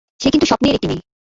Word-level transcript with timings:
সে 0.19 0.27
কিন্তু 0.29 0.45
স্বপ্নের 0.45 0.75
একটি 0.75 0.87
মেয়ে। 0.87 1.01